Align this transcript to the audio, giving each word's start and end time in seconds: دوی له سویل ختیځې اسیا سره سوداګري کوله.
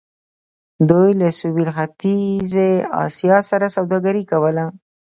دوی 0.89 1.09
له 1.21 1.29
سویل 1.39 1.67
ختیځې 1.77 2.69
اسیا 3.05 3.37
سره 3.49 3.67
سوداګري 3.75 4.23
کوله. 4.31 4.65